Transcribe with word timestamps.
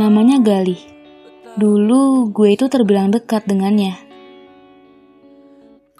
Namanya 0.00 0.40
Galih. 0.40 0.80
Dulu 1.52 2.32
gue 2.32 2.56
itu 2.56 2.64
terbilang 2.72 3.12
dekat 3.12 3.44
dengannya. 3.44 3.92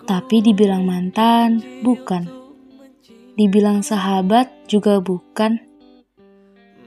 Tapi 0.09 0.41
dibilang 0.41 0.88
mantan, 0.88 1.60
bukan. 1.84 2.24
Dibilang 3.36 3.84
sahabat 3.84 4.48
juga 4.64 4.97
bukan. 5.05 5.60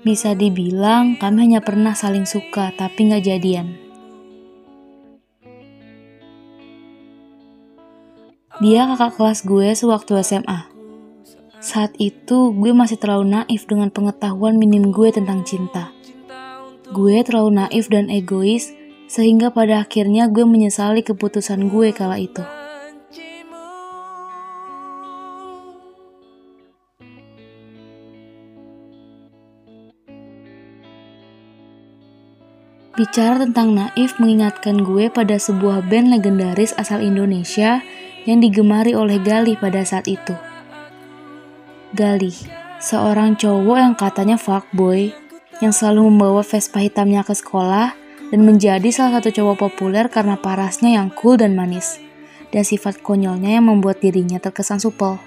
Bisa 0.01 0.33
dibilang 0.33 1.21
kami 1.21 1.45
hanya 1.45 1.61
pernah 1.61 1.93
saling 1.93 2.25
suka 2.25 2.73
tapi 2.73 3.13
nggak 3.13 3.25
jadian. 3.25 3.77
Dia 8.65 8.89
kakak 8.89 9.13
kelas 9.21 9.45
gue 9.45 9.77
sewaktu 9.77 10.25
SMA. 10.25 10.73
Saat 11.61 11.93
itu 12.01 12.49
gue 12.49 12.73
masih 12.73 12.97
terlalu 12.97 13.29
naif 13.29 13.69
dengan 13.69 13.93
pengetahuan 13.93 14.57
minim 14.57 14.89
gue 14.89 15.13
tentang 15.13 15.45
cinta. 15.45 15.93
Gue 16.85 17.25
terlalu 17.25 17.65
naif 17.65 17.89
dan 17.89 18.13
egois 18.13 18.69
sehingga 19.09 19.49
pada 19.49 19.81
akhirnya 19.81 20.29
gue 20.29 20.45
menyesali 20.45 21.01
keputusan 21.01 21.69
gue 21.73 21.89
kala 21.89 22.21
itu. 22.21 22.45
Bicara 32.95 33.43
tentang 33.43 33.75
naif 33.75 34.15
mengingatkan 34.21 34.79
gue 34.85 35.11
pada 35.11 35.35
sebuah 35.35 35.83
band 35.89 36.15
legendaris 36.15 36.71
asal 36.79 37.03
Indonesia 37.03 37.83
yang 38.23 38.39
digemari 38.39 38.95
oleh 38.95 39.19
Galih 39.19 39.59
pada 39.59 39.83
saat 39.83 40.07
itu. 40.07 40.31
Galih, 41.91 42.35
seorang 42.79 43.35
cowok 43.35 43.77
yang 43.83 43.95
katanya 43.99 44.37
fuckboy, 44.39 45.11
yang 45.63 45.71
selalu 45.71 46.11
membawa 46.11 46.41
Vespa 46.43 46.83
hitamnya 46.83 47.23
ke 47.23 47.35
sekolah 47.35 47.95
dan 48.33 48.41
menjadi 48.41 48.89
salah 48.89 49.21
satu 49.21 49.31
cowok 49.31 49.57
populer 49.69 50.09
karena 50.09 50.35
parasnya 50.39 50.97
yang 50.97 51.13
cool 51.13 51.37
dan 51.37 51.53
manis, 51.53 52.01
dan 52.49 52.65
sifat 52.65 52.99
konyolnya 52.99 53.61
yang 53.61 53.69
membuat 53.69 54.01
dirinya 54.01 54.41
terkesan 54.41 54.81
supel. 54.81 55.21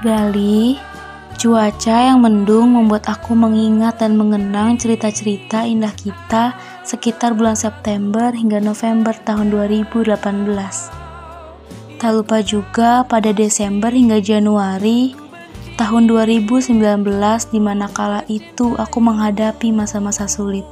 Gali, 0.00 0.80
cuaca 1.36 2.08
yang 2.08 2.24
mendung 2.24 2.72
membuat 2.72 3.04
aku 3.04 3.36
mengingat 3.36 4.00
dan 4.00 4.16
mengenang 4.16 4.80
cerita-cerita 4.80 5.68
indah 5.68 5.92
kita 5.92 6.56
sekitar 6.88 7.36
bulan 7.36 7.52
September 7.52 8.32
hingga 8.32 8.64
November 8.64 9.12
tahun 9.12 9.52
2018. 9.52 10.16
Tak 12.00 12.12
lupa 12.16 12.40
juga 12.40 13.04
pada 13.04 13.28
Desember 13.36 13.92
hingga 13.92 14.24
Januari 14.24 15.12
tahun 15.76 16.08
2019 16.08 16.80
di 17.52 17.60
mana 17.60 17.84
kala 17.92 18.24
itu 18.32 18.72
aku 18.80 19.04
menghadapi 19.04 19.68
masa-masa 19.68 20.24
sulit. 20.24 20.64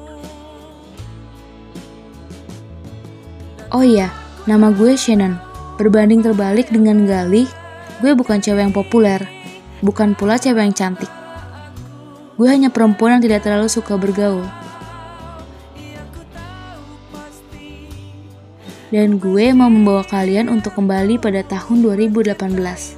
Oh 3.77 3.85
iya, 3.85 4.09
nama 4.49 4.73
gue 4.73 4.97
Shannon. 4.97 5.37
Berbanding 5.77 6.25
terbalik 6.25 6.73
dengan 6.73 7.05
Galih, 7.05 7.45
Gue 7.99 8.15
bukan 8.15 8.39
cewek 8.39 8.63
yang 8.63 8.75
populer, 8.75 9.27
bukan 9.83 10.15
pula 10.15 10.39
cewek 10.39 10.71
yang 10.71 10.75
cantik. 10.75 11.11
Gue 12.39 12.47
hanya 12.47 12.71
perempuan 12.71 13.19
yang 13.19 13.23
tidak 13.27 13.43
terlalu 13.43 13.67
suka 13.67 13.99
bergaul. 13.99 14.47
Dan 18.95 19.19
gue 19.21 19.53
mau 19.53 19.69
membawa 19.69 20.07
kalian 20.07 20.49
untuk 20.49 20.79
kembali 20.79 21.19
pada 21.19 21.43
tahun 21.45 21.83
2018. 21.85 22.98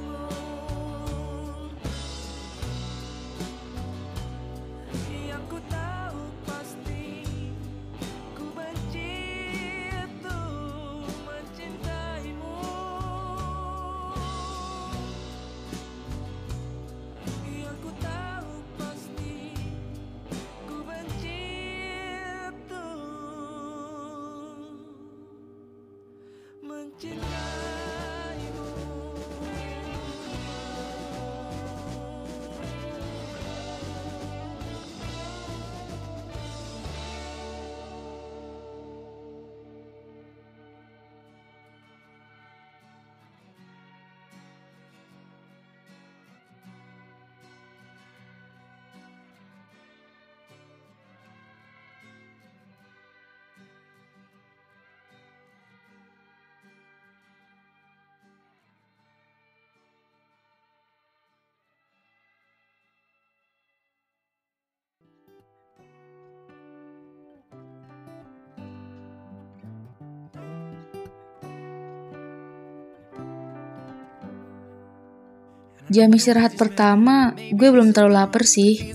Jam 75.89 76.11
istirahat 76.13 76.59
pertama, 76.59 77.33
gue 77.33 77.69
belum 77.71 77.95
terlalu 77.95 78.13
lapar 78.19 78.45
sih. 78.45 78.93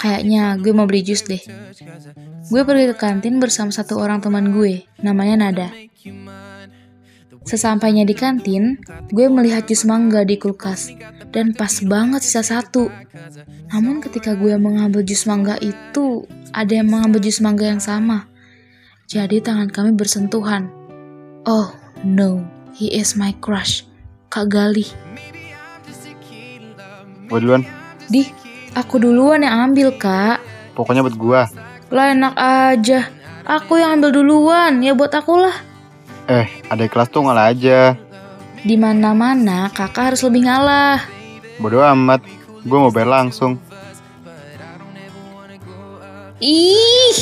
Kayaknya 0.00 0.58
gue 0.58 0.72
mau 0.74 0.88
beli 0.88 1.06
jus 1.06 1.22
deh. 1.22 1.40
Gue 2.50 2.62
pergi 2.66 2.90
ke 2.90 2.96
kantin 2.98 3.38
bersama 3.38 3.70
satu 3.70 4.00
orang 4.00 4.18
teman 4.18 4.50
gue, 4.50 4.84
namanya 5.00 5.48
Nada. 5.48 5.68
Sesampainya 7.44 8.08
di 8.08 8.16
kantin, 8.16 8.80
gue 9.12 9.28
melihat 9.28 9.68
jus 9.68 9.84
mangga 9.84 10.24
di 10.24 10.40
kulkas, 10.40 10.88
dan 11.28 11.52
pas 11.52 11.84
banget 11.84 12.24
sisa 12.24 12.40
satu. 12.40 12.88
Namun 13.68 14.00
ketika 14.00 14.32
gue 14.32 14.56
mengambil 14.56 15.04
jus 15.04 15.28
mangga 15.28 15.60
itu, 15.60 16.24
ada 16.56 16.72
yang 16.72 16.88
mengambil 16.88 17.20
jus 17.20 17.44
mangga 17.44 17.68
yang 17.68 17.84
sama. 17.84 18.32
Jadi 19.04 19.44
tangan 19.44 19.68
kami 19.68 19.92
bersentuhan. 19.92 20.72
Oh 21.44 21.76
no, 22.00 22.40
he 22.72 22.88
is 22.88 23.12
my 23.12 23.36
crush, 23.44 23.84
Kak 24.32 24.48
Galih. 24.48 24.88
Gue 27.34 27.42
duluan. 27.42 27.66
Di, 28.06 28.30
aku 28.78 29.02
duluan 29.02 29.42
yang 29.42 29.66
ambil, 29.66 29.90
Kak. 29.98 30.38
Pokoknya 30.78 31.02
buat 31.02 31.18
gua. 31.18 31.42
Lah 31.90 32.14
enak 32.14 32.34
aja. 32.38 33.10
Aku 33.42 33.74
yang 33.74 33.98
ambil 33.98 34.14
duluan, 34.14 34.78
ya 34.78 34.94
buat 34.94 35.10
aku 35.10 35.42
lah. 35.42 35.58
Eh, 36.30 36.46
ada 36.70 36.86
kelas 36.86 37.10
tuh 37.10 37.26
ngalah 37.26 37.50
aja. 37.50 37.98
Di 38.62 38.78
mana-mana 38.78 39.66
kakak 39.74 40.14
harus 40.14 40.22
lebih 40.22 40.46
ngalah. 40.46 41.02
Bodoh 41.58 41.82
amat. 41.82 42.22
Gue 42.62 42.78
mau 42.78 42.94
bayar 42.94 43.26
langsung. 43.26 43.58
Ih, 46.38 47.18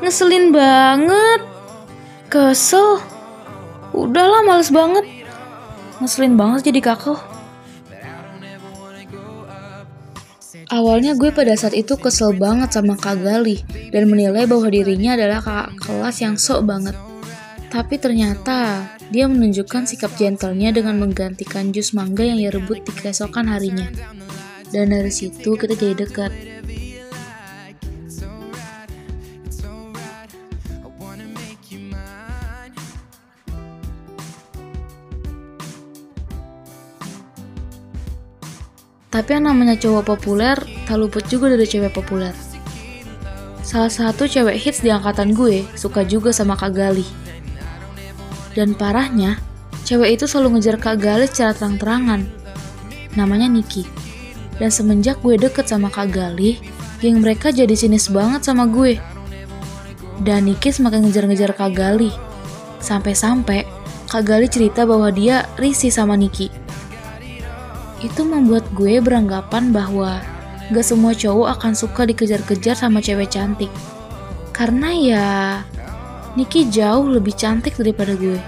ngeselin 0.00 0.48
banget. 0.48 1.44
Kesel. 2.32 3.04
Udahlah 3.92 4.48
males 4.48 4.72
banget. 4.72 5.04
Ngeselin 6.00 6.40
banget 6.40 6.72
jadi 6.72 6.80
kakak. 6.80 7.31
Awalnya 10.72 11.12
gue 11.20 11.28
pada 11.36 11.52
saat 11.52 11.76
itu 11.76 12.00
kesel 12.00 12.32
banget 12.32 12.72
sama 12.72 12.96
Kak 12.96 13.20
Gali 13.20 13.60
dan 13.92 14.08
menilai 14.08 14.48
bahwa 14.48 14.72
dirinya 14.72 15.12
adalah 15.12 15.44
kakak 15.44 15.70
kelas 15.84 16.16
yang 16.24 16.40
sok 16.40 16.64
banget. 16.64 16.96
Tapi 17.68 18.00
ternyata 18.00 18.88
dia 19.12 19.28
menunjukkan 19.28 19.84
sikap 19.84 20.16
gentlenya 20.16 20.72
dengan 20.72 20.96
menggantikan 20.96 21.76
jus 21.76 21.92
mangga 21.92 22.24
yang 22.24 22.40
ia 22.40 22.48
rebut 22.48 22.80
di 22.88 22.92
keesokan 22.96 23.52
harinya. 23.52 23.84
Dan 24.72 24.96
dari 24.96 25.12
situ 25.12 25.60
kita 25.60 25.76
jadi 25.76 26.08
dekat. 26.08 26.51
Tapi 39.12 39.36
yang 39.36 39.44
namanya 39.44 39.76
cowok 39.76 40.16
populer, 40.16 40.56
tak 40.88 40.96
luput 40.96 41.20
juga 41.28 41.52
dari 41.52 41.68
cewek 41.68 41.92
populer. 41.92 42.32
Salah 43.60 43.92
satu 43.92 44.24
cewek 44.24 44.56
hits 44.56 44.80
di 44.80 44.88
angkatan 44.88 45.36
gue 45.36 45.68
suka 45.76 46.00
juga 46.00 46.32
sama 46.32 46.56
Kak 46.56 46.72
Gali. 46.72 47.04
Dan 48.56 48.72
parahnya, 48.72 49.36
cewek 49.84 50.16
itu 50.16 50.24
selalu 50.24 50.56
ngejar 50.56 50.80
Kak 50.80 50.96
Gali 50.96 51.28
secara 51.28 51.52
terang-terangan. 51.52 52.24
Namanya 53.12 53.52
Niki. 53.52 53.84
Dan 54.56 54.72
semenjak 54.72 55.20
gue 55.20 55.36
deket 55.36 55.68
sama 55.68 55.92
Kak 55.92 56.08
Gali, 56.08 56.56
geng 57.04 57.20
mereka 57.20 57.52
jadi 57.52 57.76
sinis 57.76 58.08
banget 58.08 58.48
sama 58.48 58.64
gue. 58.64 58.96
Dan 60.24 60.48
Niki 60.48 60.72
semakin 60.72 61.04
ngejar-ngejar 61.04 61.52
Kak 61.52 61.76
Gali. 61.76 62.08
Sampai-sampai 62.80 63.68
Kak 64.08 64.24
Gali 64.24 64.48
cerita 64.48 64.88
bahwa 64.88 65.12
dia 65.12 65.44
risih 65.60 65.92
sama 65.92 66.16
Niki 66.16 66.61
itu 68.02 68.26
membuat 68.26 68.66
gue 68.74 68.98
beranggapan 68.98 69.70
bahwa 69.70 70.18
gak 70.74 70.86
semua 70.86 71.14
cowok 71.14 71.48
akan 71.58 71.72
suka 71.74 72.02
dikejar-kejar 72.06 72.74
sama 72.74 72.98
cewek 72.98 73.30
cantik. 73.30 73.70
Karena 74.50 74.90
ya, 74.92 75.28
Niki 76.32 76.64
jauh 76.72 77.06
lebih 77.12 77.36
cantik 77.36 77.76
daripada 77.76 78.16
gue. 78.16 78.40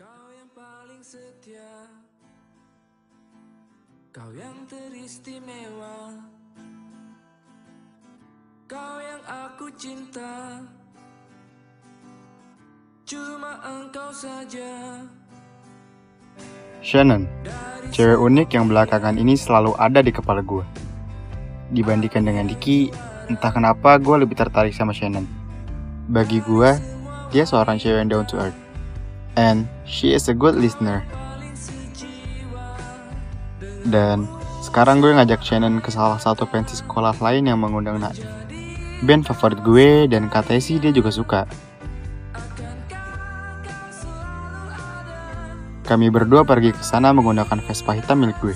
Kau 0.00 0.32
yang 0.32 0.48
paling 0.56 1.02
setia 1.04 1.84
Kau 4.08 4.32
yang 4.32 4.56
teristimewa 4.64 6.16
Kau 8.64 8.96
yang 8.96 9.20
aku 9.28 9.68
cinta 9.76 10.64
Cuma 13.04 13.60
engkau 13.60 14.08
saja 14.16 15.04
Shannon, 16.80 17.28
cewek 17.92 18.16
unik 18.16 18.56
yang 18.56 18.72
belakangan 18.72 19.20
ini 19.20 19.36
selalu 19.36 19.76
ada 19.76 20.00
di 20.00 20.16
kepala 20.16 20.40
gue. 20.40 20.64
Dibandingkan 21.76 22.24
dengan 22.24 22.48
Diki, 22.48 22.88
entah 23.28 23.52
kenapa 23.52 24.00
gue 24.00 24.16
lebih 24.24 24.32
tertarik 24.32 24.72
sama 24.72 24.96
Shannon. 24.96 25.28
Bagi 26.08 26.40
gue, 26.40 26.72
dia 27.28 27.44
seorang 27.44 27.76
cewek 27.76 28.00
yang 28.00 28.08
down 28.08 28.24
to 28.24 28.40
earth. 28.40 28.69
And 29.38 29.70
she 29.86 30.14
is 30.14 30.26
a 30.26 30.34
good 30.34 30.58
listener. 30.58 31.06
Dan 33.86 34.26
sekarang 34.60 35.00
gue 35.00 35.10
ngajak 35.14 35.40
Shannon 35.40 35.80
ke 35.80 35.88
salah 35.88 36.20
satu 36.20 36.44
pensi 36.44 36.76
sekolah 36.76 37.16
lain 37.18 37.48
yang 37.48 37.58
mengundang 37.62 37.98
Naif. 37.98 38.22
Band 39.00 39.24
favorit 39.24 39.60
gue 39.64 40.04
dan 40.10 40.28
katanya 40.28 40.60
sih 40.60 40.76
dia 40.76 40.92
juga 40.92 41.08
suka. 41.08 41.48
Kami 45.88 46.06
berdua 46.12 46.46
pergi 46.46 46.70
ke 46.70 46.84
sana 46.86 47.10
menggunakan 47.10 47.58
Vespa 47.66 47.96
hitam 47.96 48.22
milik 48.22 48.38
gue. 48.38 48.54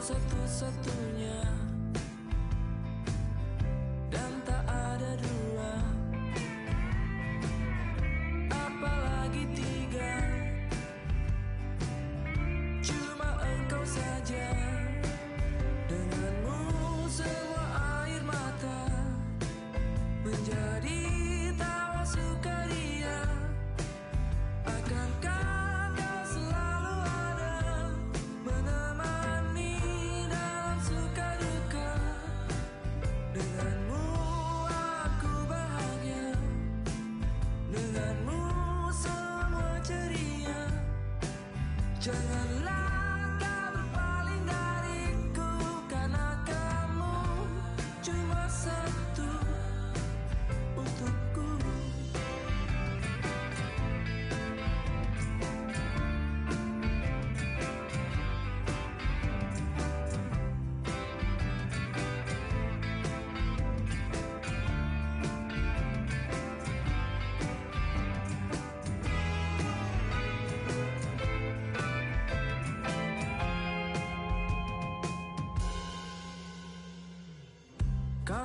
Satu-satunya 0.00 1.59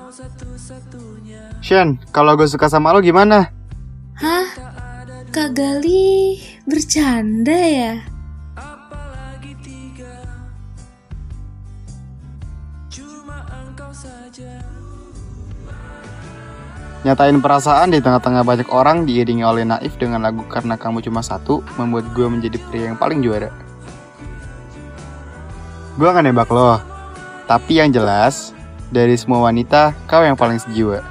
Kau 0.05 0.13
satu-satunya 0.13 1.65
Shan, 1.65 1.97
kalau 2.13 2.38
gue 2.38 2.45
suka 2.45 2.69
sama 2.69 2.93
lo 2.93 3.01
gimana? 3.01 3.50
Hah? 4.13 4.45
Kak 5.33 5.57
Gali 5.57 6.38
bercanda 6.69 7.57
ya? 7.57 8.05
Nyatain 17.01 17.41
perasaan 17.41 17.89
di 17.89 17.97
tengah-tengah 17.97 18.45
banyak 18.45 18.69
orang 18.69 19.09
diiringi 19.09 19.41
oleh 19.41 19.65
Naif 19.65 19.97
dengan 19.97 20.21
lagu 20.21 20.45
Karena 20.45 20.77
Kamu 20.77 21.01
Cuma 21.01 21.25
Satu 21.25 21.65
membuat 21.81 22.13
gue 22.13 22.29
menjadi 22.29 22.62
pria 22.69 22.93
yang 22.93 23.01
paling 23.01 23.25
juara. 23.25 23.50
Gue 25.97 26.13
gak 26.13 26.21
nembak 26.21 26.53
lo, 26.53 26.77
tapi 27.50 27.81
yang 27.81 27.89
jelas 27.89 28.53
dari 28.89 29.15
semua 29.17 29.45
wanita 29.49 29.93
kau 30.09 30.21
yang 30.21 30.37
paling 30.37 30.57
sejiwa. 30.61 31.01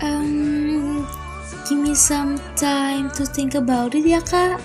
Um, 0.00 1.04
give 1.68 1.80
me 1.80 1.92
some 1.92 2.40
time 2.56 3.12
to 3.16 3.28
think 3.28 3.52
about 3.56 3.92
it 3.92 4.04
ya 4.04 4.20
kak. 4.24 4.60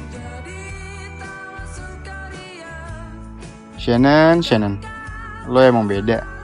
Shannon, 3.75 4.41
Shannon, 4.41 4.81
lo 5.45 5.61
emang 5.61 5.85
beda. 5.85 6.34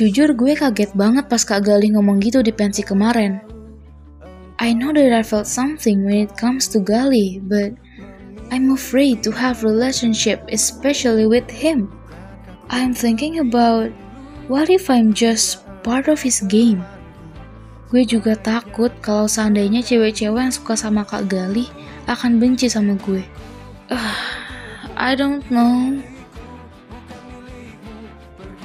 Jujur 0.00 0.32
gue 0.32 0.56
kaget 0.56 0.96
banget 0.96 1.28
pas 1.28 1.44
Kak 1.44 1.60
Gali 1.60 1.92
ngomong 1.92 2.24
gitu 2.24 2.40
di 2.40 2.56
pensi 2.56 2.80
kemarin. 2.80 3.36
I 4.56 4.72
know 4.72 4.96
that 4.96 5.12
I 5.12 5.20
felt 5.20 5.44
something 5.44 6.08
when 6.08 6.24
it 6.24 6.32
comes 6.40 6.72
to 6.72 6.80
Gali, 6.80 7.36
but 7.44 7.76
I'm 8.48 8.72
afraid 8.72 9.20
to 9.28 9.30
have 9.36 9.60
relationship 9.60 10.40
especially 10.48 11.28
with 11.28 11.44
him. 11.52 11.92
I'm 12.72 12.96
thinking 12.96 13.44
about 13.44 13.92
what 14.48 14.72
if 14.72 14.88
I'm 14.88 15.12
just 15.12 15.68
part 15.84 16.08
of 16.08 16.24
his 16.24 16.40
game. 16.48 16.80
Gue 17.92 18.08
juga 18.08 18.40
takut 18.40 18.96
kalau 19.04 19.28
seandainya 19.28 19.84
cewek-cewek 19.84 20.48
yang 20.48 20.54
suka 20.56 20.80
sama 20.80 21.04
Kak 21.04 21.28
Gali 21.28 21.68
akan 22.08 22.40
benci 22.40 22.72
sama 22.72 22.96
gue. 23.04 23.20
Ah, 23.92 24.16
I 25.12 25.12
don't 25.12 25.44
know. 25.52 26.00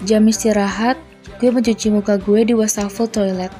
Jam 0.07 0.31
istirahat, 0.31 0.95
gue 1.45 1.53
mencuci 1.53 1.93
muka 1.93 2.17
gue 2.17 2.41
di 2.41 2.57
wastafel 2.57 3.05
toilet. 3.05 3.53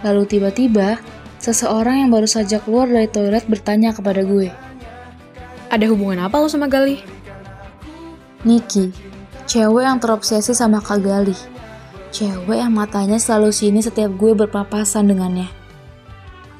Lalu 0.00 0.24
tiba-tiba, 0.24 0.96
seseorang 1.36 2.00
yang 2.00 2.08
baru 2.08 2.24
saja 2.24 2.64
keluar 2.64 2.88
dari 2.88 3.04
toilet 3.12 3.44
bertanya 3.44 3.92
kepada 3.92 4.24
gue. 4.24 4.48
Ada 5.68 5.84
hubungan 5.92 6.24
apa 6.24 6.40
lo 6.40 6.48
sama 6.48 6.64
Gali? 6.64 7.04
Niki, 8.48 8.88
cewek 9.44 9.84
yang 9.84 10.00
terobsesi 10.00 10.56
sama 10.56 10.80
Kak 10.80 11.04
Gali. 11.04 11.36
Cewek 12.08 12.56
yang 12.56 12.72
matanya 12.72 13.20
selalu 13.20 13.52
sini 13.52 13.84
setiap 13.84 14.16
gue 14.16 14.32
berpapasan 14.32 15.12
dengannya. 15.12 15.52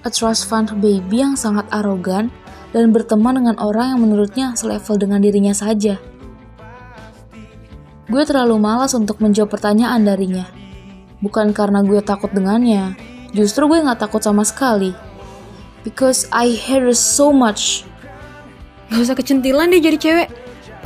A 0.05 0.13
trust 0.13 0.45
fund 0.45 0.77
baby 0.77 1.25
yang 1.25 1.41
sangat 1.41 1.65
arogan 1.73 2.29
dan 2.77 2.93
berteman 2.93 3.41
dengan 3.41 3.57
orang 3.65 3.97
yang 3.97 4.01
menurutnya 4.05 4.53
selevel 4.61 5.01
dengan 5.01 5.25
dirinya 5.25 5.57
saja. 5.57 5.97
Gue 8.07 8.23
terlalu 8.23 8.63
malas 8.63 8.95
untuk 8.95 9.19
menjawab 9.19 9.59
pertanyaan 9.59 10.07
darinya. 10.07 10.47
Bukan 11.19 11.51
karena 11.51 11.83
gue 11.83 11.99
takut 12.07 12.31
dengannya, 12.31 12.95
justru 13.35 13.67
gue 13.67 13.83
gak 13.83 13.99
takut 13.99 14.23
sama 14.23 14.47
sekali. 14.47 14.95
Because 15.83 16.31
I 16.31 16.55
hate 16.55 16.87
her 16.87 16.95
so 16.95 17.35
much. 17.35 17.83
Gak 18.95 19.03
usah 19.03 19.19
kecentilan 19.19 19.75
deh 19.75 19.83
jadi 19.83 19.99
cewek. 19.99 20.29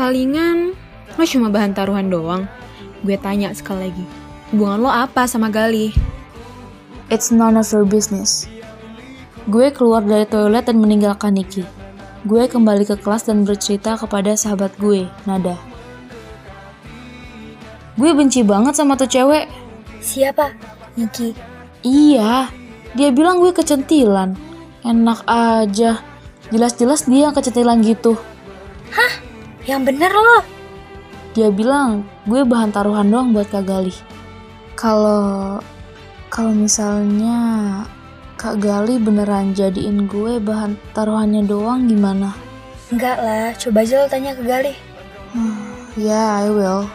Palingan 0.00 0.72
lo 1.20 1.24
cuma 1.28 1.52
bahan 1.52 1.76
taruhan 1.76 2.08
doang. 2.08 2.48
Gue 3.04 3.20
tanya 3.20 3.52
sekali 3.52 3.92
lagi. 3.92 4.04
Hubungan 4.52 4.80
lo 4.80 4.88
apa 4.88 5.28
sama 5.28 5.52
Gali? 5.52 5.92
It's 7.12 7.28
none 7.28 7.60
of 7.60 7.68
your 7.68 7.84
business. 7.84 8.48
Gue 9.44 9.68
keluar 9.68 10.00
dari 10.00 10.24
toilet 10.24 10.64
dan 10.64 10.80
meninggalkan 10.80 11.36
Niki. 11.36 11.68
Gue 12.24 12.48
kembali 12.48 12.88
ke 12.88 12.96
kelas 12.96 13.28
dan 13.28 13.44
bercerita 13.44 13.96
kepada 14.00 14.32
sahabat 14.36 14.72
gue, 14.80 15.04
Nada. 15.28 15.69
Gue 18.00 18.16
benci 18.16 18.40
banget 18.40 18.72
sama 18.72 18.96
tuh 18.96 19.04
cewek. 19.04 19.44
Siapa? 20.00 20.56
Niki. 20.96 21.36
Iya, 21.84 22.48
dia 22.96 23.12
bilang 23.12 23.44
gue 23.44 23.52
kecentilan. 23.52 24.32
Enak 24.80 25.20
aja. 25.28 26.00
Jelas-jelas 26.48 27.04
dia 27.04 27.28
yang 27.28 27.36
kecentilan 27.36 27.84
gitu. 27.84 28.16
Yang 29.68 29.92
bener 29.92 30.12
loh. 30.16 30.42
Dia 31.36 31.52
bilang 31.52 32.08
gue 32.24 32.40
bahan 32.40 32.72
taruhan 32.72 33.12
doang 33.12 33.36
buat 33.36 33.52
Kak 33.52 33.68
Gali. 33.68 33.92
Kalau 34.74 35.60
kalau 36.32 36.56
misalnya 36.56 37.36
Kak 38.40 38.64
Gali 38.64 38.96
beneran 38.96 39.52
jadiin 39.52 40.08
gue 40.08 40.40
bahan 40.40 40.80
taruhannya 40.96 41.44
doang 41.44 41.84
gimana? 41.84 42.32
Enggak 42.88 43.20
lah, 43.20 43.52
coba 43.54 43.84
aja 43.84 43.94
lo 44.00 44.06
tanya 44.08 44.32
ke 44.32 44.42
Gali. 44.42 44.74
Ya, 45.94 46.08
yeah, 46.08 46.28
I 46.42 46.48
will. 46.48 46.88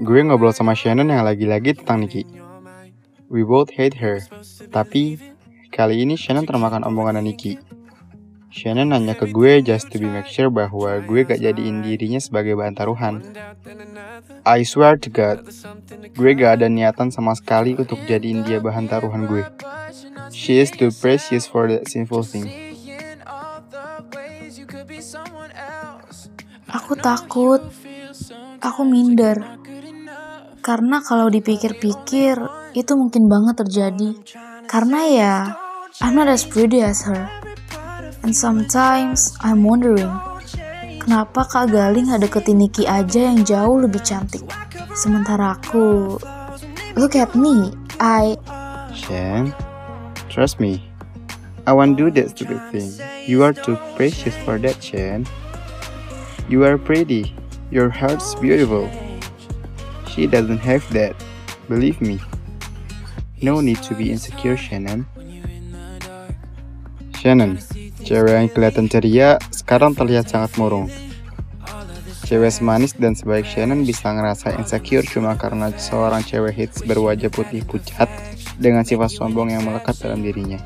Gue 0.00 0.24
ngobrol 0.24 0.56
sama 0.56 0.72
Shannon 0.72 1.12
yang 1.12 1.28
lagi-lagi 1.28 1.76
tentang 1.76 2.08
Nikki. 2.08 2.24
We 3.28 3.44
both 3.44 3.68
hate 3.76 4.00
her, 4.00 4.24
tapi 4.72 5.20
kali 5.68 6.00
ini 6.00 6.16
Shannon 6.16 6.48
termakan 6.48 6.88
omongan 6.88 7.20
Nikki. 7.20 7.60
Shannon 8.48 8.96
nanya 8.96 9.12
ke 9.12 9.28
gue 9.28 9.60
just 9.60 9.92
to 9.92 10.00
be 10.00 10.08
make 10.08 10.26
sure 10.26 10.48
bahwa 10.48 10.98
gue 11.04 11.22
gak 11.22 11.38
jadiin 11.38 11.86
dirinya 11.86 12.16
sebagai 12.16 12.56
bahan 12.56 12.74
taruhan. 12.74 13.20
I 14.42 14.64
swear 14.64 14.96
to 15.04 15.12
God, 15.12 15.46
gue 16.16 16.30
gak 16.32 16.58
ada 16.58 16.66
niatan 16.72 17.12
sama 17.12 17.36
sekali 17.36 17.76
untuk 17.76 18.00
jadiin 18.08 18.42
dia 18.42 18.56
bahan 18.56 18.88
taruhan 18.88 19.28
gue. 19.28 19.44
She 20.50 20.58
is 20.58 20.74
too 20.74 20.90
precious 20.90 21.46
for 21.46 21.70
that 21.70 21.86
sinful 21.86 22.26
thing. 22.26 22.50
Aku 26.66 26.98
takut. 26.98 27.62
Aku 28.58 28.82
minder. 28.82 29.38
Karena 30.58 31.06
kalau 31.06 31.30
dipikir-pikir, 31.30 32.34
itu 32.74 32.92
mungkin 32.98 33.30
banget 33.30 33.62
terjadi. 33.62 34.10
Karena 34.66 35.00
ya, 35.06 35.34
I'm 36.02 36.18
not 36.18 36.26
as 36.26 36.42
pretty 36.42 36.82
as 36.82 37.06
her. 37.06 37.30
And 38.26 38.34
sometimes 38.34 39.38
I'm 39.46 39.62
wondering, 39.62 40.10
kenapa 40.98 41.46
Kak 41.46 41.70
Galing 41.70 42.10
nggak 42.10 42.26
deketin 42.26 42.58
Niki 42.58 42.90
aja 42.90 43.30
yang 43.30 43.46
jauh 43.46 43.78
lebih 43.86 44.02
cantik? 44.02 44.42
Sementara 44.98 45.54
aku, 45.62 46.18
look 46.98 47.14
at 47.14 47.38
me, 47.38 47.70
I, 48.02 48.34
Shan, 48.90 49.54
trust 50.30 50.62
me. 50.62 50.78
I 51.66 51.74
won't 51.74 51.98
do 51.98 52.10
that 52.14 52.30
stupid 52.30 52.62
thing. 52.70 52.88
You 53.26 53.42
are 53.42 53.52
too 53.52 53.76
precious 53.98 54.32
for 54.46 54.56
that, 54.62 54.78
Shan. 54.78 55.26
You 56.48 56.64
are 56.64 56.78
pretty. 56.78 57.34
Your 57.70 57.90
heart's 57.90 58.34
beautiful. 58.38 58.88
She 60.08 60.26
doesn't 60.26 60.62
have 60.62 60.86
that. 60.94 61.18
Believe 61.68 62.00
me. 62.00 62.22
No 63.42 63.60
need 63.60 63.82
to 63.84 63.94
be 63.94 64.10
insecure, 64.10 64.56
Shannon. 64.56 65.06
Shannon, 67.20 67.60
cewek 68.00 68.32
yang 68.32 68.48
kelihatan 68.48 68.88
ceria 68.88 69.36
sekarang 69.52 69.92
terlihat 69.92 70.32
sangat 70.32 70.56
murung. 70.56 70.88
Cewek 72.24 72.48
semanis 72.48 72.96
dan 72.96 73.12
sebaik 73.12 73.44
Shannon 73.44 73.84
bisa 73.84 74.08
ngerasa 74.08 74.56
insecure 74.56 75.04
cuma 75.04 75.36
karena 75.36 75.68
seorang 75.76 76.24
cewek 76.24 76.56
hits 76.56 76.80
berwajah 76.80 77.28
putih 77.28 77.60
pucat 77.68 78.08
dengan 78.60 78.84
sifat 78.84 79.08
sombong 79.08 79.56
yang 79.56 79.64
melekat 79.64 79.96
dalam 79.96 80.20
dirinya. 80.20 80.60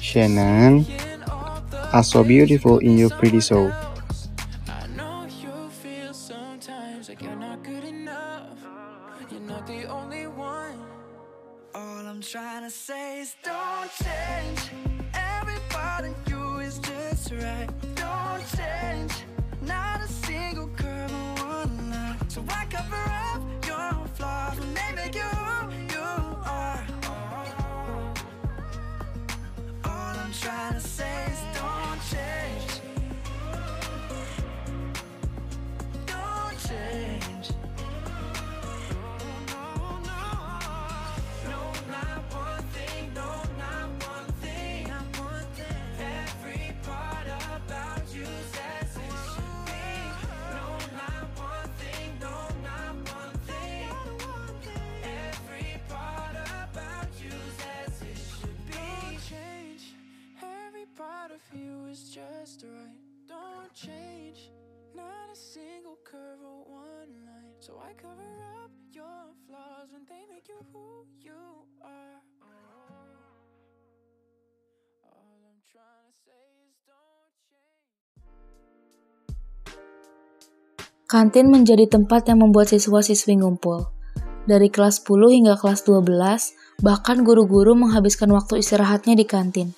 Shannon, 0.00 0.82
are 1.92 2.02
so 2.02 2.24
beautiful 2.26 2.82
in 2.82 2.98
your 2.98 3.12
pretty 3.14 3.38
soul. 3.38 3.70
Just 62.40 62.64
right. 62.64 62.96
Don't 63.28 63.68
change. 63.76 64.48
Not 64.96 65.28
a 65.28 65.36
single 65.36 66.00
curve 66.08 66.40
or 66.40 66.64
one 66.64 67.12
line. 67.28 67.52
So 67.60 67.76
I 67.76 67.92
cover 68.00 68.32
up 68.64 68.72
your 68.96 69.36
flaws 69.44 69.92
when 69.92 70.08
they 70.08 70.24
make 70.32 70.48
you 70.48 70.56
who 70.72 71.04
you 71.20 71.36
are. 71.84 72.16
All 75.04 75.36
I'm 75.36 75.60
trying 75.68 76.08
to 76.08 76.16
say 76.16 76.44
is 76.64 76.80
don't 76.88 77.36
change. 77.44 78.96
Kantin 81.12 81.52
menjadi 81.52 81.92
tempat 81.92 82.24
yang 82.32 82.40
membuat 82.40 82.72
siswa-siswi 82.72 83.36
ngumpul. 83.36 83.92
Dari 84.48 84.72
kelas 84.72 85.04
10 85.04 85.28
hingga 85.28 85.60
kelas 85.60 85.84
12, 85.84 86.56
bahkan 86.80 87.20
guru-guru 87.20 87.76
menghabiskan 87.76 88.32
waktu 88.32 88.64
istirahatnya 88.64 89.12
di 89.12 89.28
kantin. 89.28 89.76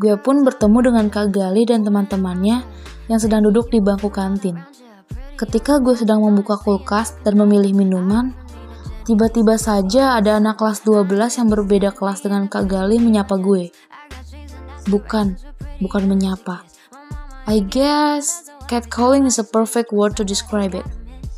Gue 0.00 0.16
pun 0.16 0.40
bertemu 0.40 0.78
dengan 0.92 1.06
Kak 1.12 1.34
Gali 1.34 1.68
dan 1.68 1.84
teman-temannya 1.84 2.64
yang 3.12 3.20
sedang 3.20 3.44
duduk 3.44 3.68
di 3.68 3.82
bangku 3.82 4.08
kantin. 4.08 4.56
Ketika 5.36 5.82
gue 5.82 5.92
sedang 5.98 6.22
membuka 6.22 6.56
kulkas 6.56 7.18
dan 7.26 7.36
memilih 7.36 7.74
minuman, 7.76 8.32
tiba-tiba 9.04 9.58
saja 9.58 10.16
ada 10.16 10.38
anak 10.38 10.56
kelas 10.56 10.86
12 10.86 11.10
yang 11.12 11.48
berbeda 11.50 11.90
kelas 11.92 12.24
dengan 12.24 12.46
Kak 12.48 12.64
Gali 12.70 12.96
menyapa 13.02 13.36
gue. 13.36 13.68
Bukan, 14.88 15.36
bukan 15.82 16.02
menyapa. 16.08 16.64
I 17.50 17.58
guess 17.58 18.48
catcalling 18.70 19.26
is 19.26 19.42
a 19.42 19.46
perfect 19.46 19.90
word 19.90 20.14
to 20.16 20.22
describe 20.22 20.78
it. 20.78 20.86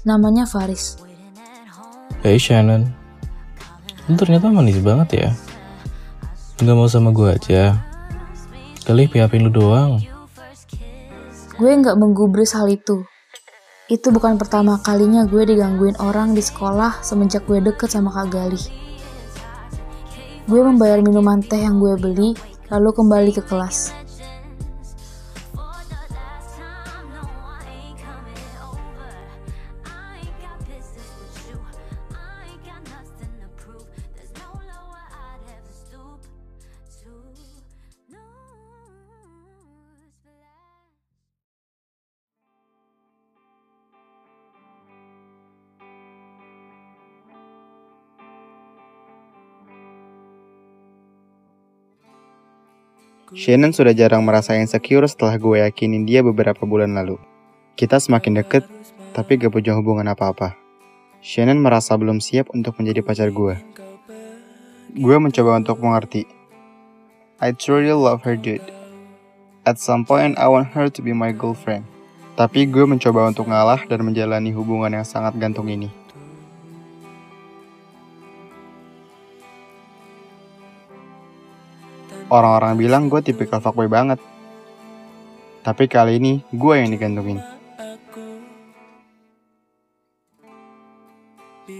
Namanya 0.05 0.45
Faris. 0.45 1.01
Hey 2.21 2.37
Shannon, 2.37 2.89
lu 4.09 4.17
ternyata 4.21 4.53
manis 4.53 4.81
banget 4.81 5.09
ya. 5.17 5.29
Nggak 6.61 6.77
mau 6.77 6.89
sama 6.89 7.09
gue 7.11 7.29
aja. 7.33 7.94
Kali 8.85 9.09
piapin 9.09 9.49
lu 9.49 9.51
doang. 9.51 9.97
Gue 11.57 11.73
nggak 11.73 11.97
menggubris 11.97 12.53
hal 12.53 12.69
itu. 12.69 13.01
Itu 13.89 14.13
bukan 14.13 14.37
pertama 14.37 14.77
kalinya 14.85 15.25
gue 15.25 15.41
digangguin 15.49 15.97
orang 16.05 16.37
di 16.37 16.45
sekolah 16.45 17.01
semenjak 17.01 17.49
gue 17.49 17.65
deket 17.65 17.89
sama 17.89 18.13
Kak 18.13 18.29
Gali. 18.29 18.61
Gue 20.45 20.61
membayar 20.61 21.01
minuman 21.01 21.41
teh 21.41 21.65
yang 21.65 21.81
gue 21.81 21.97
beli, 21.97 22.37
lalu 22.69 22.91
kembali 22.93 23.33
ke 23.33 23.41
kelas. 23.49 24.04
Shannon 53.35 53.75
sudah 53.75 53.91
jarang 53.91 54.23
merasa 54.23 54.55
insecure 54.55 55.03
setelah 55.11 55.35
gue 55.43 55.59
yakinin 55.59 56.07
dia 56.07 56.23
beberapa 56.23 56.63
bulan 56.63 56.95
lalu. 56.95 57.19
Kita 57.75 57.99
semakin 57.99 58.39
deket, 58.39 58.63
tapi 59.11 59.35
gak 59.43 59.51
punya 59.51 59.75
hubungan 59.75 60.07
apa-apa. 60.07 60.55
Shannon 61.19 61.59
merasa 61.59 61.99
belum 61.99 62.23
siap 62.23 62.55
untuk 62.55 62.79
menjadi 62.79 63.03
pacar 63.03 63.35
gue. 63.35 63.59
Gue 64.95 65.17
mencoba 65.19 65.59
untuk 65.59 65.83
mengerti. 65.83 66.31
I 67.43 67.51
truly 67.51 67.91
love 67.91 68.23
her 68.23 68.39
dude. 68.39 68.63
At 69.67 69.83
some 69.83 70.07
point 70.07 70.39
I 70.39 70.47
want 70.47 70.71
her 70.79 70.87
to 70.87 71.01
be 71.03 71.11
my 71.11 71.35
girlfriend. 71.35 71.91
Tapi 72.39 72.71
gue 72.71 72.87
mencoba 72.87 73.27
untuk 73.27 73.51
ngalah 73.51 73.83
dan 73.91 74.07
menjalani 74.07 74.55
hubungan 74.55 74.95
yang 74.95 75.03
sangat 75.03 75.35
gantung 75.43 75.67
ini. 75.67 75.91
Orang-orang 82.33 82.81
bilang 82.81 83.13
gue 83.13 83.21
tipikal 83.21 83.61
fuckboy 83.61 83.89
banget. 83.89 84.17
Tapi 85.61 85.85
kali 85.89 86.17
ini 86.17 86.33
gue 86.53 86.75
yang 86.77 86.89
digantungin. 86.89 87.41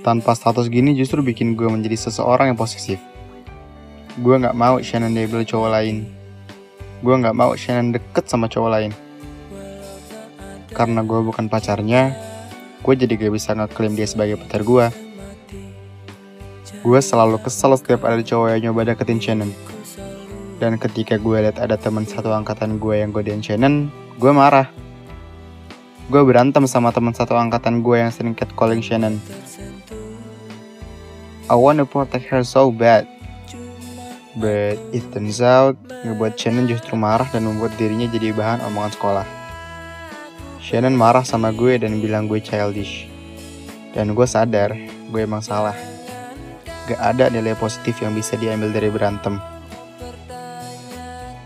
Tanpa 0.05 0.37
status 0.37 0.69
gini 0.69 0.93
justru 0.93 1.25
bikin 1.25 1.57
gue 1.57 1.69
menjadi 1.69 2.09
seseorang 2.09 2.53
yang 2.53 2.59
posesif. 2.61 3.01
Gue 4.21 4.37
gak 4.37 4.57
mau 4.57 4.77
Shannon 4.81 5.13
diambil 5.13 5.45
cowok 5.49 5.71
lain. 5.81 6.09
Gue 7.01 7.15
gak 7.21 7.37
mau 7.37 7.57
Shannon 7.57 7.97
deket 7.97 8.29
sama 8.29 8.49
cowok 8.49 8.73
lain. 8.73 8.93
karena 10.75 11.07
gue 11.07 11.23
bukan 11.23 11.47
pacarnya, 11.47 12.19
gue 12.83 12.95
jadi 12.99 13.15
gak 13.15 13.31
bisa 13.31 13.55
ngeklaim 13.55 13.95
dia 13.95 14.11
sebagai 14.11 14.35
pacar 14.43 14.67
gue. 14.67 14.91
Gue 16.83 16.99
selalu 16.99 17.39
kesel 17.39 17.79
setiap 17.79 18.03
ada 18.03 18.19
cowok 18.19 18.59
yang 18.59 18.75
nyoba 18.75 18.91
deketin 18.91 19.23
Shannon. 19.23 19.74
Dan 20.65 20.81
ketika 20.81 21.21
gue 21.21 21.45
liat 21.45 21.61
ada 21.61 21.77
teman 21.77 22.09
satu 22.09 22.33
angkatan 22.33 22.81
gue 22.81 23.05
yang 23.05 23.13
godain 23.13 23.45
Shannon, 23.45 23.93
gue 24.17 24.33
marah. 24.33 24.73
Gue 26.09 26.25
berantem 26.25 26.65
sama 26.65 26.89
teman 26.89 27.13
satu 27.13 27.37
angkatan 27.37 27.85
gue 27.85 28.01
yang 28.01 28.09
sering 28.09 28.33
catcalling 28.33 28.81
Shannon. 28.81 29.21
I 31.45 31.53
wanna 31.53 31.85
protect 31.85 32.33
her 32.33 32.41
so 32.41 32.73
bad. 32.73 33.05
But 34.41 34.81
it 34.97 35.05
turns 35.13 35.45
out, 35.45 35.77
ngebuat 36.01 36.41
Shannon 36.41 36.65
justru 36.65 36.97
marah 36.97 37.29
dan 37.29 37.45
membuat 37.45 37.77
dirinya 37.77 38.09
jadi 38.09 38.33
bahan 38.33 38.65
omongan 38.65 38.93
sekolah. 38.97 39.27
Shannon 40.65 40.97
marah 40.97 41.29
sama 41.29 41.53
gue 41.53 41.77
dan 41.77 42.01
bilang 42.01 42.25
gue 42.25 42.41
childish. 42.41 43.05
Dan 43.93 44.17
gue 44.17 44.25
sadar, 44.25 44.73
gue 45.13 45.21
emang 45.21 45.45
salah. 45.45 45.77
Gak 46.89 47.05
ada 47.05 47.29
nilai 47.29 47.53
positif 47.53 48.01
yang 48.01 48.17
bisa 48.17 48.41
diambil 48.41 48.73
dari 48.73 48.89
berantem. 48.89 49.53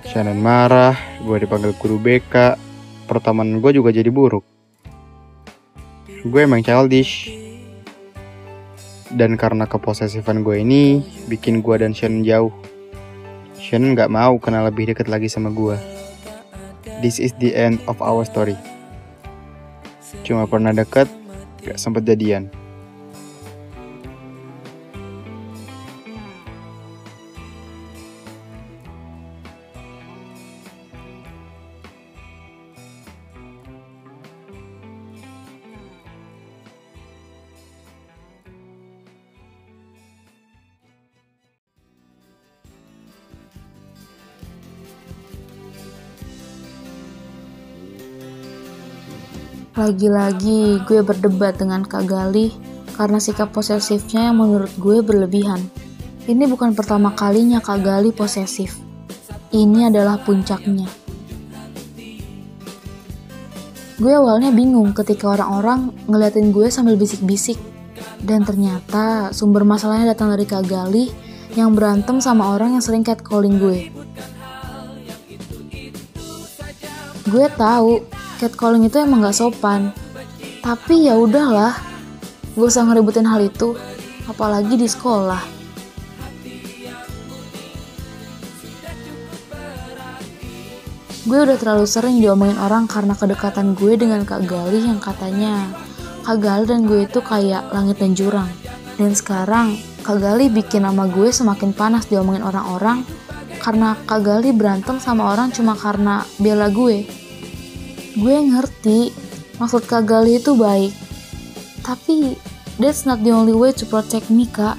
Shannon 0.09 0.40
marah, 0.40 0.97
gue 1.21 1.37
dipanggil 1.44 1.77
guru 1.77 2.01
BK, 2.01 2.57
pertemanan 3.05 3.61
gue 3.61 3.77
juga 3.77 3.92
jadi 3.92 4.09
buruk. 4.09 4.40
Gue 6.25 6.49
emang 6.49 6.64
childish. 6.64 7.29
Dan 9.12 9.37
karena 9.37 9.68
keposesifan 9.68 10.40
gue 10.40 10.64
ini, 10.64 11.05
bikin 11.29 11.61
gue 11.61 11.77
dan 11.77 11.92
Shannon 11.92 12.25
jauh. 12.25 12.49
Shannon 13.61 13.92
gak 13.92 14.09
mau 14.09 14.40
kenal 14.40 14.64
lebih 14.73 14.88
dekat 14.88 15.12
lagi 15.12 15.29
sama 15.29 15.53
gue. 15.53 15.77
This 17.05 17.21
is 17.21 17.37
the 17.37 17.53
end 17.53 17.77
of 17.85 18.01
our 18.01 18.25
story. 18.25 18.57
Cuma 20.25 20.49
pernah 20.49 20.73
deket, 20.73 21.05
gak 21.61 21.77
sempet 21.77 22.09
jadian. 22.09 22.49
Lagi-lagi 49.78 50.82
gue 50.90 51.06
berdebat 51.06 51.54
dengan 51.54 51.86
Kak 51.86 52.10
Galih 52.10 52.50
karena 52.98 53.22
sikap 53.22 53.54
posesifnya 53.54 54.26
yang 54.26 54.42
menurut 54.42 54.74
gue 54.74 55.06
berlebihan. 55.06 55.62
Ini 56.26 56.50
bukan 56.50 56.74
pertama 56.74 57.14
kalinya 57.14 57.62
Kak 57.62 57.86
Galih 57.86 58.10
posesif. 58.10 58.74
Ini 59.54 59.86
adalah 59.86 60.18
puncaknya. 60.18 60.90
Gue 64.02 64.10
awalnya 64.18 64.50
bingung 64.50 64.90
ketika 64.98 65.38
orang-orang 65.38 65.94
ngeliatin 66.10 66.50
gue 66.50 66.66
sambil 66.74 66.98
bisik-bisik. 66.98 67.62
Dan 68.18 68.42
ternyata 68.42 69.30
sumber 69.30 69.62
masalahnya 69.62 70.10
datang 70.10 70.34
dari 70.34 70.42
Kak 70.42 70.66
Galih 70.66 71.06
yang 71.54 71.78
berantem 71.78 72.18
sama 72.18 72.50
orang 72.50 72.74
yang 72.74 72.82
sering 72.82 73.06
catcalling 73.06 73.62
gue. 73.62 73.94
Gue 77.30 77.46
tahu 77.54 78.17
catcalling 78.38 78.87
itu 78.87 79.03
emang 79.03 79.27
gak 79.27 79.35
sopan. 79.35 79.90
Tapi 80.62 81.11
ya 81.11 81.18
udahlah, 81.18 81.74
gak 82.55 82.66
usah 82.70 82.87
ngeributin 82.87 83.27
hal 83.27 83.42
itu, 83.42 83.74
apalagi 84.31 84.79
di 84.79 84.87
sekolah. 84.87 85.59
Gue 91.29 91.44
udah 91.44 91.61
terlalu 91.61 91.85
sering 91.85 92.24
diomongin 92.24 92.57
orang 92.57 92.88
karena 92.88 93.12
kedekatan 93.12 93.77
gue 93.77 94.01
dengan 94.01 94.24
Kak 94.24 94.48
Galih 94.48 94.81
yang 94.81 94.96
katanya 94.96 95.68
Kak 96.24 96.40
Galih 96.40 96.64
dan 96.64 96.88
gue 96.88 97.05
itu 97.05 97.20
kayak 97.20 97.68
langit 97.68 98.01
dan 98.01 98.16
jurang. 98.16 98.48
Dan 98.96 99.12
sekarang 99.12 99.77
Kak 100.01 100.24
Galih 100.24 100.48
bikin 100.48 100.88
nama 100.88 101.05
gue 101.05 101.29
semakin 101.29 101.77
panas 101.77 102.09
diomongin 102.09 102.40
orang-orang 102.40 103.05
karena 103.61 103.92
Kak 104.09 104.24
Galih 104.24 104.57
berantem 104.57 104.96
sama 105.05 105.29
orang 105.29 105.53
cuma 105.53 105.77
karena 105.77 106.24
bela 106.40 106.72
gue. 106.72 107.27
Gue 108.18 108.35
ngerti 108.35 109.14
maksud 109.62 109.87
Kak 109.87 110.11
Gali 110.11 110.42
itu 110.42 110.59
baik. 110.59 110.90
Tapi 111.87 112.35
that's 112.83 113.07
not 113.07 113.22
the 113.22 113.31
only 113.31 113.54
way 113.54 113.70
to 113.70 113.87
protect 113.87 114.26
me, 114.26 114.50
Kak. 114.50 114.74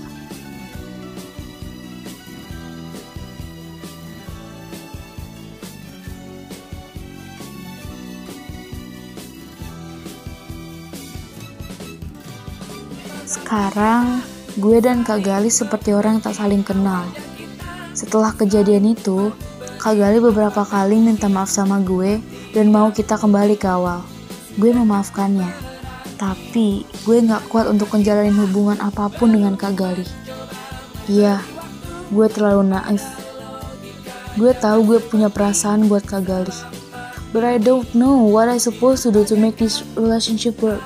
Sekarang, 13.23 14.19
gue 14.59 14.83
dan 14.83 15.07
Kak 15.07 15.23
Gali 15.23 15.47
seperti 15.47 15.95
orang 15.95 16.19
yang 16.19 16.23
tak 16.27 16.35
saling 16.35 16.67
kenal. 16.67 17.07
Setelah 17.95 18.35
kejadian 18.35 18.91
itu, 18.91 19.31
Kak 19.79 19.95
Gali 19.95 20.19
beberapa 20.19 20.67
kali 20.67 20.99
minta 20.99 21.31
maaf 21.31 21.47
sama 21.47 21.79
gue 21.79 22.19
dan 22.53 22.73
mau 22.73 22.89
kita 22.89 23.15
kembali 23.17 23.55
ke 23.55 23.69
awal. 23.69 24.01
Gue 24.57 24.73
memaafkannya, 24.73 25.49
tapi 26.17 26.83
gue 27.07 27.17
gak 27.23 27.47
kuat 27.47 27.69
untuk 27.69 27.93
menjalani 27.93 28.33
hubungan 28.33 28.77
apa 28.81 29.07
pun 29.07 29.31
dengan 29.31 29.55
Kak 29.55 29.77
Gali. 29.77 30.05
Iya, 31.07 31.39
gue 32.11 32.27
terlalu 32.27 32.75
naif. 32.75 33.05
Gue 34.35 34.51
tahu 34.57 34.85
gue 34.85 34.99
punya 34.99 35.31
perasaan 35.31 35.87
buat 35.87 36.03
Kak 36.03 36.27
Gali. 36.27 36.55
But 37.29 37.45
I 37.45 37.61
don't 37.61 37.85
know 37.93 38.25
what 38.25 38.49
I 38.49 38.57
supposed 38.57 39.05
to 39.05 39.13
do 39.13 39.21
to 39.29 39.37
make 39.37 39.61
this 39.61 39.85
relationship 39.93 40.57
work. 40.65 40.81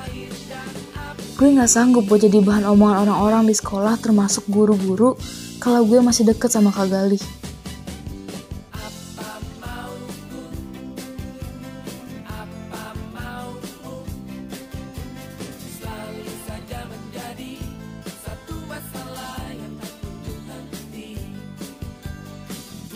Gue 1.34 1.50
gak 1.50 1.72
sanggup 1.72 2.06
buat 2.06 2.22
jadi 2.22 2.44
bahan 2.44 2.68
omongan 2.68 3.08
orang-orang 3.08 3.50
di 3.50 3.56
sekolah 3.56 3.98
termasuk 3.98 4.46
guru-guru 4.46 5.18
kalau 5.58 5.82
gue 5.82 5.98
masih 5.98 6.28
deket 6.28 6.52
sama 6.52 6.70
Kak 6.70 6.92
Gali. 6.92 7.43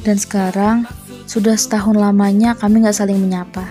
Dan 0.08 0.16
sekarang, 0.16 0.88
sudah 1.28 1.52
setahun 1.52 1.92
lamanya 1.92 2.56
kami 2.56 2.80
gak 2.80 2.96
saling 2.96 3.20
menyapa. 3.20 3.68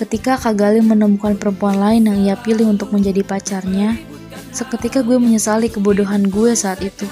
Ketika 0.00 0.40
Kak 0.40 0.56
menemukan 0.80 1.36
perempuan 1.36 1.76
lain 1.76 2.08
yang 2.08 2.18
ia 2.24 2.32
pilih 2.40 2.72
untuk 2.72 2.88
menjadi 2.88 3.20
pacarnya, 3.20 4.00
seketika 4.48 5.04
gue 5.04 5.20
menyesali 5.20 5.68
kebodohan 5.68 6.24
gue 6.32 6.56
saat 6.56 6.80
itu. 6.80 7.04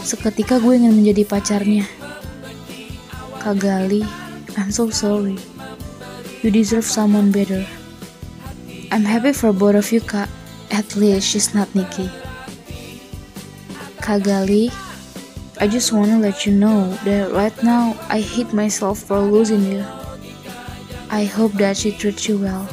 Seketika 0.00 0.56
gue 0.56 0.72
ingin 0.72 0.96
menjadi 0.96 1.28
pacarnya. 1.28 1.84
Kak 3.36 3.60
Gali, 3.60 4.00
I'm 4.56 4.72
so 4.72 4.88
sorry. 4.88 5.36
You 6.40 6.48
deserve 6.48 6.88
someone 6.88 7.28
better. 7.28 7.68
I'm 8.88 9.04
happy 9.04 9.36
for 9.36 9.52
both 9.52 9.76
of 9.76 9.92
you, 9.92 10.00
Kak. 10.00 10.32
At 10.72 10.96
least 10.96 11.28
she's 11.28 11.52
not 11.52 11.68
Nikki. 11.76 12.08
Kak 14.00 14.24
Gali, 14.24 14.72
I 15.60 15.68
just 15.68 15.92
wanna 15.92 16.18
let 16.18 16.44
you 16.46 16.52
know 16.52 16.90
that 17.04 17.32
right 17.32 17.54
now 17.62 17.96
I 18.08 18.20
hate 18.20 18.52
myself 18.52 18.98
for 18.98 19.18
losing 19.20 19.64
you. 19.64 19.84
I 21.10 21.24
hope 21.24 21.52
that 21.54 21.76
she 21.76 21.92
treats 21.92 22.28
you 22.28 22.38
well. 22.38 22.68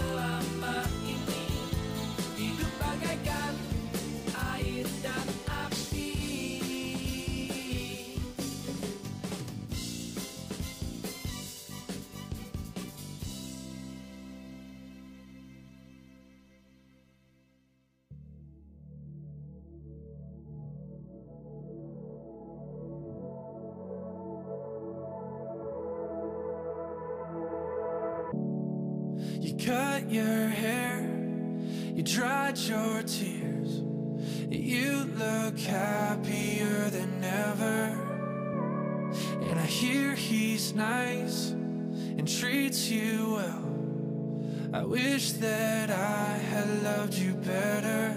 Wish 44.90 45.34
that 45.34 45.92
I 45.92 46.38
had 46.52 46.68
loved 46.82 47.14
you 47.14 47.34
better. 47.34 48.16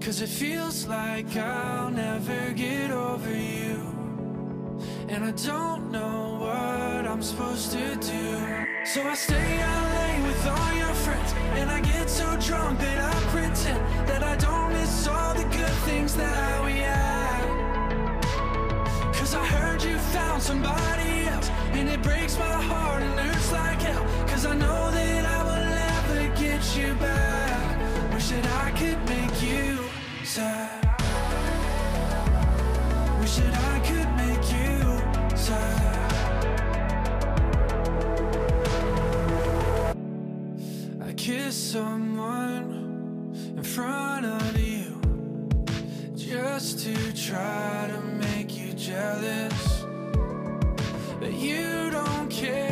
Cause 0.00 0.20
it 0.20 0.28
feels 0.28 0.88
like 0.88 1.36
I'll 1.36 1.92
never 1.92 2.52
get 2.52 2.90
over 2.90 3.30
you. 3.30 3.78
And 5.08 5.24
I 5.24 5.30
don't 5.30 5.92
know 5.92 6.38
what 6.40 7.06
I'm 7.06 7.22
supposed 7.22 7.70
to 7.70 7.94
do. 7.96 8.30
So 8.84 9.00
I 9.04 9.14
stay 9.14 9.60
out 9.60 9.86
late 9.94 10.22
with 10.26 10.46
all 10.48 10.72
your 10.74 10.94
friends. 11.04 11.32
And 11.58 11.70
I 11.70 11.80
get 11.80 12.10
so 12.10 12.26
drunk 12.40 12.80
that 12.80 12.98
I 12.98 13.14
pretend 13.30 14.08
that 14.08 14.24
I 14.24 14.34
don't 14.36 14.72
miss 14.72 15.06
all 15.06 15.34
the 15.34 15.44
good 15.44 15.76
things 15.86 16.16
that 16.16 16.64
we 16.64 16.78
had. 16.80 17.44
Cause 19.14 19.36
I 19.36 19.44
heard 19.46 19.84
you 19.84 19.96
found 19.98 20.42
somebody 20.42 21.26
else. 21.26 21.48
And 21.78 21.88
it 21.88 22.02
breaks 22.02 22.36
my 22.38 22.60
heart 22.70 23.04
and 23.04 23.20
hurts 23.20 23.52
like 23.52 23.80
hell. 23.82 24.21
Cause 24.42 24.50
I 24.50 24.54
know 24.56 24.90
that 24.90 25.24
I 25.24 25.44
will 25.44 25.64
never 25.70 26.34
get 26.36 26.76
you 26.76 26.94
back. 26.94 27.78
Wish 28.12 28.28
that 28.30 28.44
I 28.64 28.72
could 28.72 28.98
make 29.08 29.40
you 29.40 29.78
sad. 30.24 30.82
Wish 33.20 33.36
that 33.36 33.54
I 33.72 33.78
could 33.86 34.10
make 34.16 34.44
you 34.50 34.98
sad. 35.36 36.14
I 41.06 41.12
kissed 41.12 41.70
someone 41.70 43.32
in 43.56 43.62
front 43.62 44.26
of 44.26 44.58
you 44.58 45.00
just 46.16 46.80
to 46.80 46.94
try 47.12 47.88
to 47.92 48.00
make 48.26 48.58
you 48.58 48.72
jealous. 48.72 49.84
But 51.20 51.32
you 51.32 51.90
don't 51.92 52.28
care, 52.28 52.71